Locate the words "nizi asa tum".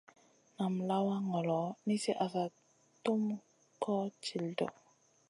1.85-3.21